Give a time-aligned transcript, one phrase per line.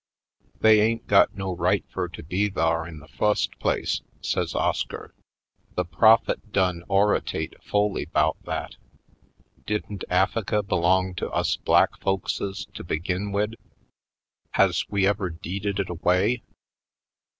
[0.59, 5.13] ''They ain't got no right fur to be thar in the fust place," says Oscar.
[5.75, 8.77] "The Prophet done oratate fully 'bout that.
[9.67, 13.57] Didn't Af fika belong to us black folkses to begin wid?
[14.53, 16.41] Has we ever deeded it away?